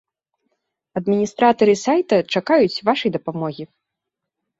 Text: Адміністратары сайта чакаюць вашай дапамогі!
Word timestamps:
Адміністратары 1.01 1.75
сайта 1.85 2.17
чакаюць 2.37 2.81
вашай 2.91 3.13
дапамогі! 3.19 3.63